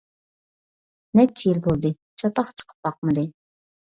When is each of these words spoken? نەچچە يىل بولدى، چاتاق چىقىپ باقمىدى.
نەچچە 1.19 1.51
يىل 1.51 1.59
بولدى، 1.67 1.91
چاتاق 2.23 2.51
چىقىپ 2.61 2.87
باقمىدى. 2.89 3.27